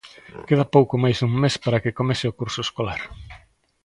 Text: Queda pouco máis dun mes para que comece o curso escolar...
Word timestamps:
Queda 0.47 0.71
pouco 0.75 0.95
máis 1.03 1.17
dun 1.19 1.33
mes 1.43 1.55
para 1.63 1.81
que 1.83 1.97
comece 1.99 2.25
o 2.27 2.37
curso 2.39 2.59
escolar... 2.67 3.01